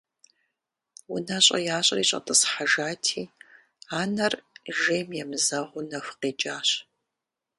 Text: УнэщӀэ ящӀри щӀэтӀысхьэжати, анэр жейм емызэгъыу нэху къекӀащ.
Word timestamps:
УнэщӀэ 1.13 1.57
ящӀри 1.77 2.03
щӀэтӀысхьэжати, 2.09 3.23
анэр 3.99 4.33
жейм 4.79 5.09
емызэгъыу 5.23 5.87
нэху 5.89 6.15
къекӀащ. 6.19 6.69